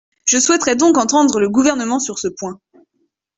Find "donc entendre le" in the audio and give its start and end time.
0.75-1.47